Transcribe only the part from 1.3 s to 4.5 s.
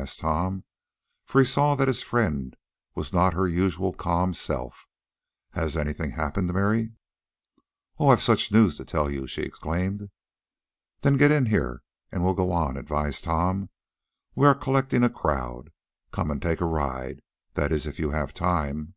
he saw that his friend was not her usual calm